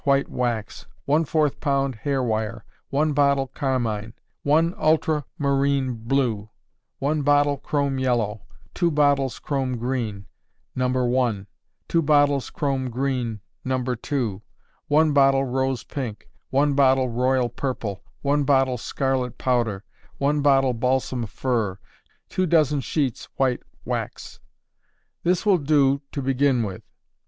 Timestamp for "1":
2.89-3.13, 4.41-4.73, 6.97-7.21, 10.89-11.45, 14.87-15.13, 16.49-16.73, 18.23-18.43, 20.17-20.41